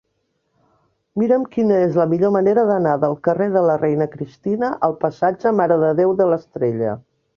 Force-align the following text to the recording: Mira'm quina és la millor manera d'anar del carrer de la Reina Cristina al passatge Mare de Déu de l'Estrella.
Mira'm 1.21 1.43
quina 1.55 1.75
és 1.89 1.99
la 1.99 2.07
millor 2.13 2.33
manera 2.37 2.63
d'anar 2.69 2.95
del 3.03 3.13
carrer 3.27 3.49
de 3.57 3.63
la 3.71 3.75
Reina 3.83 4.07
Cristina 4.15 4.73
al 4.89 4.97
passatge 5.05 5.53
Mare 5.61 5.79
de 5.85 5.93
Déu 6.01 6.17
de 6.23 6.29
l'Estrella. 6.33 6.97